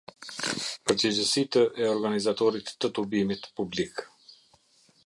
[0.91, 4.05] Përgjegjësitë e organizatorit të tubimit publik.